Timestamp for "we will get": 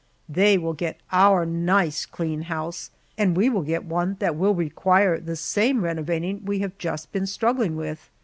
3.37-3.85